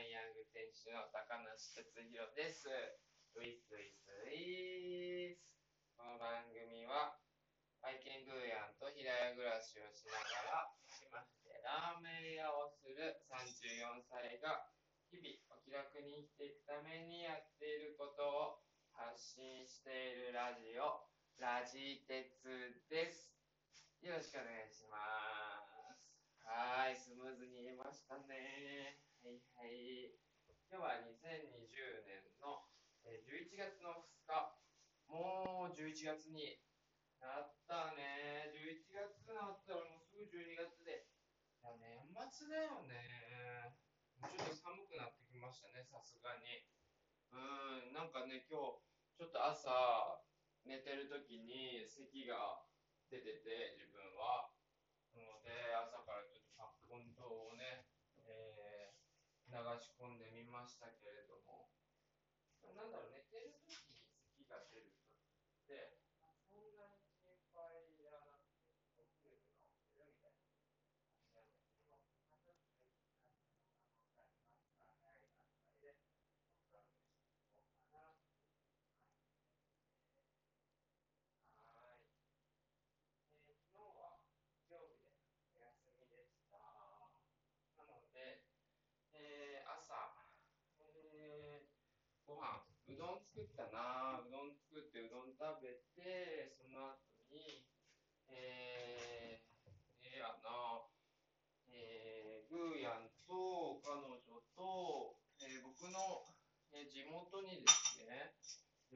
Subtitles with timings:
[0.00, 2.72] ンヤング店主の高梨哲弘です。
[3.36, 5.60] ウィスウィスイース。
[5.92, 7.20] この番組は、
[7.84, 14.72] 愛犬グーヤンと平屋暮らしをしながら、島でラーメン屋をする34歳が、
[15.12, 18.64] 日々お気楽に生きていくためにやっていることを
[18.96, 22.40] 発信しているラジオ、ラジ鉄
[22.88, 23.36] です。
[24.00, 24.96] よろしくお願いしま
[25.60, 26.48] す。
[26.48, 29.09] はい、スムーズに言えましたね。
[29.20, 30.16] はいはい。
[30.72, 32.64] 今日は2020年の
[33.04, 34.56] 11月の2日。
[35.12, 36.56] もう11月に
[37.20, 38.48] なったね。
[38.48, 41.04] 11月になったらもうすぐ12月で。
[41.60, 42.00] いや、年
[42.32, 43.76] 末だよね。
[44.24, 46.64] ちょっと寒くなってきましたね、さすがに。
[47.28, 48.80] うん、なんかね、今日、
[49.20, 50.24] ちょっと朝、
[50.64, 52.64] 寝てる時に咳が
[53.10, 54.48] 出てて、自分は。
[55.12, 57.49] ので、朝からちょっとパッコン糖をね、えー
[59.50, 61.68] 流し込んでみましたけれども、
[62.74, 65.22] なんだろう、寝てる時に咳が出る人っ
[65.66, 65.98] て、
[66.48, 68.46] そんなに心配いらなく
[68.94, 71.42] て、起きるのが起きるみたいな感じなんだけど、
[71.90, 74.38] またちょっと一回、あの、
[74.76, 75.98] 早い段階で、
[76.54, 79.90] お伺いしていこうかなという感じですね。
[81.54, 82.00] はーい。
[83.44, 84.16] えー昨日は
[84.68, 85.12] 曜日で
[85.52, 86.58] お休みでした。
[87.74, 88.40] なので、
[89.12, 90.12] えー朝、
[90.78, 91.66] えー
[92.26, 96.98] ご飯、うどん作ったな、うどん作ってうどん食べて、その後
[97.30, 97.62] に、
[98.26, 100.82] えー、ええやな、
[101.68, 104.18] えー、グーヤンと彼女
[104.56, 106.26] と、えー僕の、
[106.72, 108.34] えー地元にですね、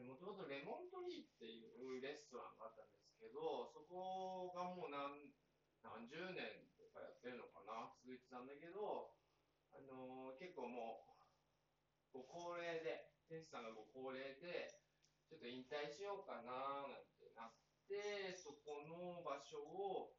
[0.03, 5.31] もともとレモントリーっていうレストランがあったんですけど、そこがもう何
[5.83, 9.15] 何十年とかやってるのかな、続いてたんだけど、
[9.71, 11.07] あのー結構も
[12.13, 14.75] う、ご高齢で、店主さんがご高齢で、
[15.29, 17.55] ちょっと引退しようかななんてなっ
[17.89, 20.13] て、そこの場所を、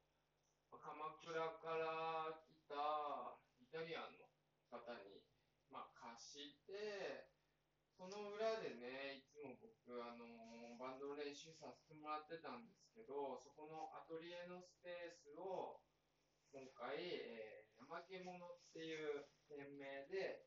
[0.70, 4.28] 鎌倉から来たイタリアンの
[4.70, 5.22] 方に、
[5.70, 7.30] まあ、貸して、
[7.96, 15.80] その裏でね、いつも僕、あのーバンドの練習させてもらってたんですけど、そこのアトリエのスペースを、
[16.52, 20.45] 今回、えー、怠け者っていう店名で、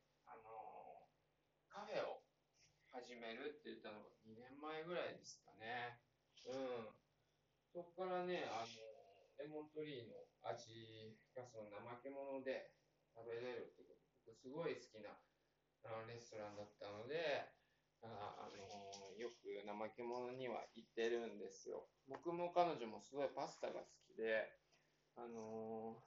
[2.89, 6.01] 始めるって言ったのが2年前ぐらいですかね。
[6.50, 6.89] うん。
[7.69, 8.81] そこからね、あの
[9.38, 12.73] レモントリーの味がその怠け者で
[13.13, 15.13] 食べれるってこと、僕すごい好きな
[16.09, 17.45] レストランだったので、
[18.01, 21.85] ああのよく怠け者には行ってるんですよ。
[22.09, 24.50] 僕も彼女もすごいパスタが好きで、
[25.16, 26.01] あの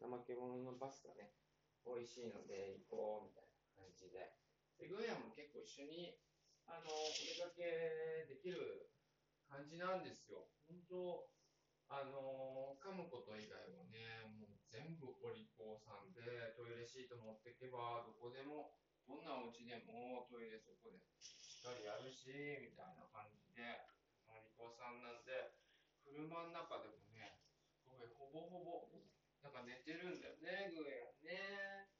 [0.00, 1.36] 怠け者のパスタね、
[1.84, 3.44] 美味しいので行こうみたい
[3.76, 4.49] な感じで。
[4.80, 6.16] で、グーヤンも結構一緒に、
[6.64, 8.88] あのお出かけできる
[9.44, 10.48] 感じなんですよ。
[10.64, 11.28] 本当
[11.90, 18.78] あの噛むこと以外はね、もう全部お利口さんで、トイレシート持ってけば、どこでも、
[19.10, 22.30] どんなお家でもトイレそこでしっかりやるし、
[22.62, 23.90] みたいな感じで、
[24.30, 25.58] お利口さんなんで、
[26.06, 27.42] 車の中でもね、
[27.74, 28.86] すごいほぼほぼ、
[29.42, 31.90] なんか寝てるんだよね、グーヤンね。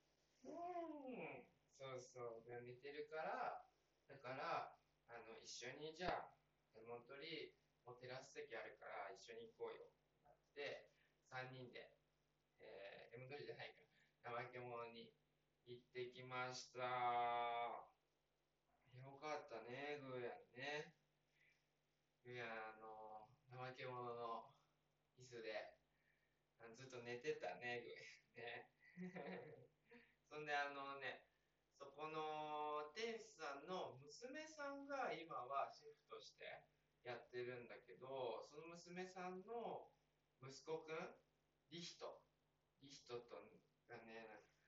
[0.47, 1.50] うん、
[1.81, 3.65] そうそう、で寝てるから、
[4.05, 4.77] だから、
[5.09, 6.29] あの、一緒にじゃあ、
[6.77, 9.89] レモトリー、もうテラス席あるから一緒に行こうよ。
[9.89, 10.93] ってなって
[11.33, 11.89] 3人で、
[12.61, 13.81] えー、レモントリじゃないか。
[14.29, 15.09] 怠け者に
[15.65, 16.85] 行ってきました。
[18.93, 20.93] よかったねグーヤンね。
[22.29, 24.53] グーヤンあの怠け者の
[25.17, 25.81] 椅子で
[26.77, 28.69] ずっと寝てたねグーヤンね。
[30.29, 31.30] そんであのね
[31.81, 36.45] そこの店主さんの娘さんが今はシェフとして
[37.09, 39.89] やってるんだけど、その娘さんの
[40.45, 41.17] 息子くん、
[41.73, 42.21] リヒト、
[42.85, 43.49] リヒトと
[43.89, 44.61] がね、なんか、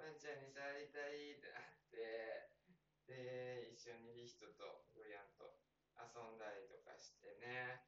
[0.00, 2.48] ワンちゃんに触りたいってなって、
[3.04, 5.52] で、一緒にリヒトとグヤンと
[6.00, 7.84] 遊んだりとかしてね。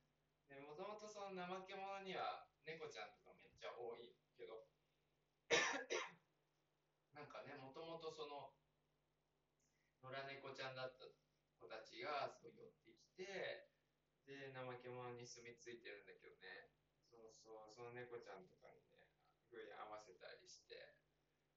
[0.53, 4.69] で、もともとその怠け者には猫ちゃんとかめっちゃ多いけど、
[7.17, 8.50] なんかね、もともとその、
[10.41, 11.05] 猫ちゃんだった
[11.61, 13.69] 子たちがそう寄ってきて、
[14.25, 16.73] で、怠け者に住み着いてるんだけどね、
[17.05, 19.13] そうそう、その猫ちゃんとかにね、
[19.53, 20.97] グーに合わせたりして、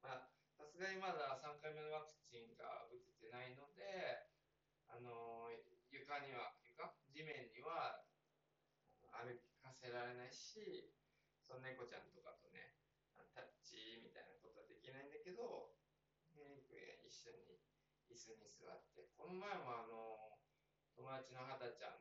[0.04, 4.28] まあ、さすがにまだ3回目のワクチンが打ててないので、
[4.92, 5.48] あの
[5.88, 6.92] 床には、床？
[7.08, 8.04] 地面には
[9.16, 9.32] 歩
[9.64, 10.92] かせられないし、
[11.40, 12.76] その猫ちゃんとかとね、
[13.32, 15.72] タッチみたいなことはできないんだけど、
[16.36, 16.64] ね、
[17.24, 17.73] 緒に
[18.10, 20.40] 椅子に座って、この前もあの、
[20.96, 22.00] 友達のはたちゃん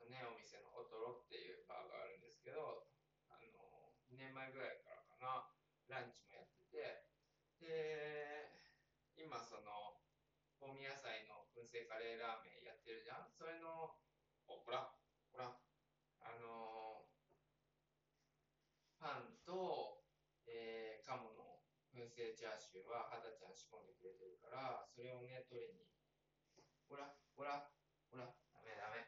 [0.00, 2.88] のね、お店のオトロっていうバーがあるんですけど、
[3.30, 5.50] あの、2年前ぐらいからかな、
[5.88, 7.06] ランチもやってて、
[7.60, 8.50] で、
[9.16, 10.00] 今その、
[10.60, 13.28] 香味野菜の燻製カレーラーメンやってるじゃん？
[13.28, 14.00] それの、
[14.48, 14.96] お、ほら、
[15.32, 15.60] ほら、
[16.24, 17.04] あの
[18.96, 20.00] パンと、
[20.48, 21.60] えー、鴨の
[21.92, 25.84] 燻製チャーシューははたちゃん仕込んでくれてるから、それをね、取りに、
[26.88, 27.66] ほら、ほら、
[28.10, 29.04] ほら、ダメダメ。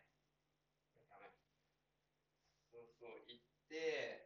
[1.09, 1.31] ダメ。
[2.71, 4.21] そうそう、行って、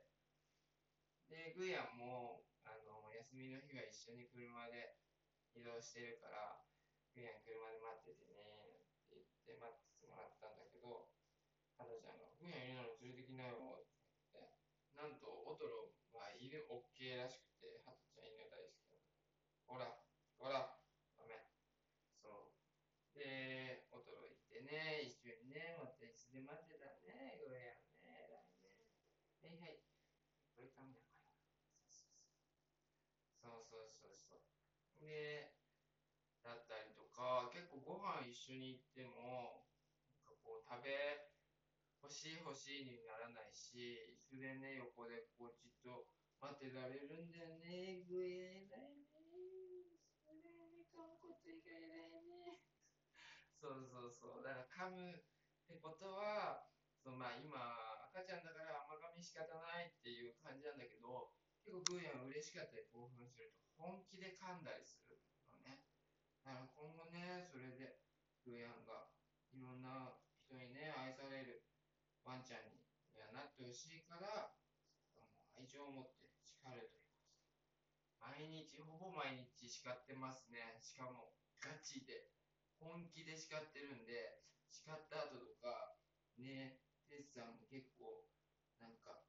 [1.28, 4.90] で、グヤンも、あの、休みの日は一緒に車で
[5.54, 6.56] 移動してるから、
[7.14, 11.04] グヤン車で待っててね、って言って待っててもらったんだけど、
[11.76, 13.84] はたちゃんが、グヤンいるのに連れてきなよ、っ
[14.32, 14.48] て。
[14.94, 18.98] なんと、オトロは犬 OK らしくて、はたちゃん犬大好きだ。
[19.66, 19.94] ほら、
[20.36, 20.66] ほら、
[21.16, 21.40] ダメ。
[22.20, 22.50] そ
[23.14, 23.18] う。
[23.18, 28.86] で、オトロ行ってね、一緒にね、また椅子で待ってたね、グーヤンね、偉いね。
[29.40, 29.78] はいはい。
[30.60, 31.32] これかみな、これ。
[33.40, 35.00] そうそうそうそう。
[35.00, 35.56] で、
[36.44, 39.64] だったりとか、結構ご飯一緒に行っても、
[40.12, 41.24] なんかこう食べ、
[42.02, 46.04] 欲しい欲しいにならないし、椅子でね、横でこうじっと
[46.40, 49.96] 待ってられるんだよね、グエ偉いね。
[50.24, 52.60] それね、噛むこと以外偉いね。
[53.60, 54.42] そうそうそう。
[54.42, 55.20] だから噛むっ
[55.66, 56.60] てことは、
[57.02, 57.56] そうまあ今、
[58.04, 58.79] 赤ちゃんだから
[59.20, 65.20] 甘噛み仕方ないっていう感じなんだけど、結構グーヤン嬉しかったり興奮すると本気で噛んだりする
[65.52, 65.84] のね。
[66.40, 68.00] だから今後ね、それで
[68.48, 69.12] グーヤンが
[69.52, 71.68] いろんな人にね、愛される
[72.24, 72.80] ワンちゃんに
[73.36, 74.56] なってほしいから、
[75.52, 78.48] 愛情を持って叱るということで。
[78.48, 80.80] 毎日、ほぼ毎日叱ってますね。
[80.80, 82.32] しかもガチで。
[82.80, 84.40] 本気で叱ってるんで、
[84.72, 86.00] 叱った後とか、
[86.40, 86.80] ね、
[87.12, 88.24] テスさんも結構、
[88.80, 89.22] なんか、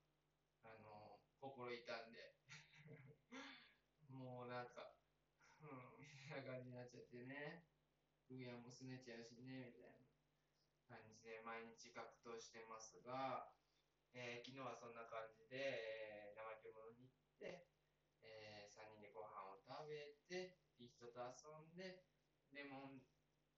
[0.63, 2.35] あの、心痛んで、
[4.09, 4.95] もうなんか、
[5.59, 7.67] うん、みたいな感じになっちゃってね、
[8.27, 10.07] グーヤンもすねちゃうしね、みたいな
[10.87, 13.51] 感じで毎日格闘してますが、
[14.13, 17.67] えー昨日はそんな感じで、えー、怠け者に行って、
[18.23, 22.03] え3人でご飯を食べて、いい人と遊んで、
[22.51, 23.03] レモン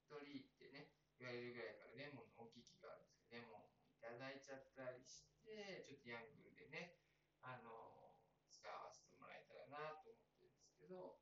[0.08, 6.98] トリーってね、言われるぐらいからレモンの大きい木があるんですけど、レモンをいただいちゃったりして、ちょっとヤングでね、
[7.46, 8.18] あの
[8.50, 11.22] 使わせてもらえたらなと思ってるんですけど、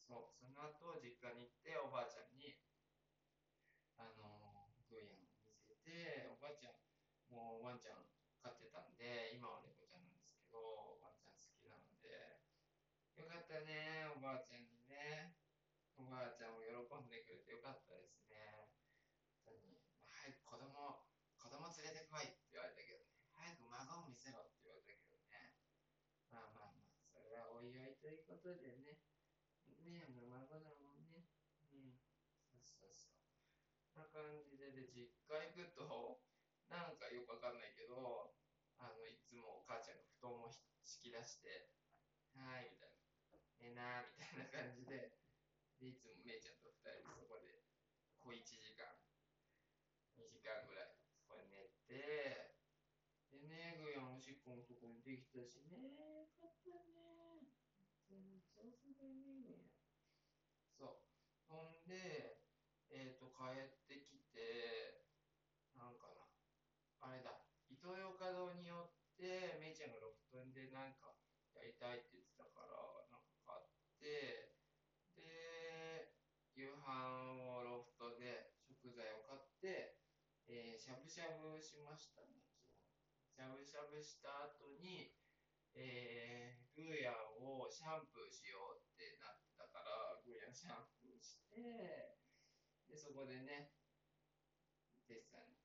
[0.00, 2.56] そう、その後、実家に行って、おばあちゃんに、
[4.00, 6.78] あのグーヤンを見せて、おばあちゃん、
[7.28, 8.06] もうワンちゃん
[8.40, 10.56] 飼ってたんで、今は猫ちゃんなんですけど、
[11.02, 12.40] ワンちゃん好きなので、
[13.20, 15.36] よかったね、おばあちゃんにね。
[15.96, 18.68] おばあちゃんも喜んでくれてよかったですね。
[19.48, 19.80] 本当に。
[20.06, 21.08] 早く子供、
[21.40, 23.16] 子供連れてこいて言われたけどね。
[23.32, 25.56] 早く孫を見せろって言われたけどね。
[26.28, 29.02] まあまあまあ、それはおいおいということでね。
[29.82, 31.26] ねえ、孫だもんね。
[31.72, 31.98] うん。
[32.46, 33.18] そうそうそう。
[33.82, 36.14] こんな感じで、で、実家行くと、
[36.70, 38.30] なんかよくわかんないけど、
[38.78, 40.46] あの、いつもお母ちゃんが布団を
[40.84, 41.66] 敷き出して、
[42.34, 42.94] はーい、みたいな。
[43.58, 45.10] 寝なー、みたいな感じで、
[45.80, 47.58] で、いつもめいちゃんと二人でそこで、
[48.18, 48.94] 小1時間、
[50.16, 52.50] 2時間ぐらい、そこで寝て、
[53.30, 55.76] でね、ぐやんおしっこのとこにできたしね、
[56.20, 57.25] よかったね。
[60.78, 62.38] そう、ほんで、
[62.90, 65.02] えっ、と、帰ってきて、
[65.74, 66.28] なんかな、
[67.00, 67.34] あれだ、
[67.68, 71.16] イトーヨーカドーによって、めいちゃんがロフトでなんか
[71.54, 72.76] やりたいって言ってたから、
[73.10, 73.66] なんか買っ
[73.98, 74.54] て、
[75.16, 76.14] で、
[76.54, 76.86] 夕飯
[77.50, 79.98] をロフトで食材を買って、
[80.46, 82.46] えーしゃぶしゃぶしましたね、
[83.34, 85.16] しゃぶしゃぶした後に、
[85.74, 92.18] えー、グーヤンをシャンプーしようってなったから、グーヤンシャンプーして、
[92.88, 93.70] で、そこでね、
[95.06, 95.56] テスさんに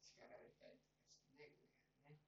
[0.00, 2.20] 叱られたりとかしてね、グーヤンね。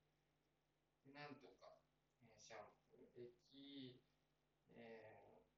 [1.05, 1.81] で、なんとか、
[2.21, 3.99] えシャンプーでき、
[4.71, 5.49] えー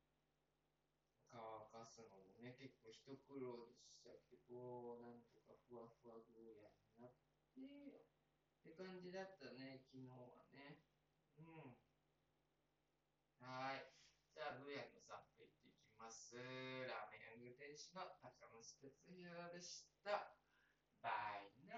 [1.31, 1.39] 乾
[1.71, 7.15] かすのもね、結構一苦労でしたけど、なんとかふわふわグーヤンになっ
[7.55, 8.03] て、
[8.59, 10.83] って感じだったね、昨日はね。
[11.39, 11.80] うん。
[13.51, 13.83] はい。
[14.31, 16.39] じゃあ、グーヤンの散歩行っていきます。
[16.39, 18.95] ラーメンヤング店主の高松哲
[19.27, 20.39] 也でした。
[21.03, 21.11] バ
[21.43, 21.75] イナ